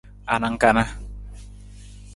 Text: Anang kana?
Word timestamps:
Anang 0.33 0.55
kana? 0.61 0.83